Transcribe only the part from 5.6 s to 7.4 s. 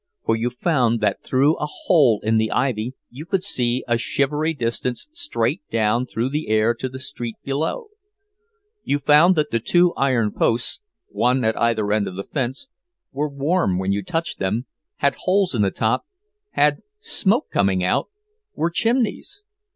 down through the air to a street